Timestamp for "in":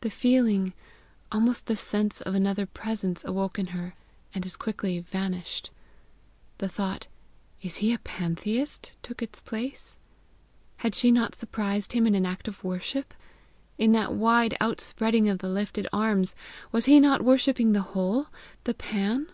3.56-3.66, 12.04-12.16, 13.78-13.92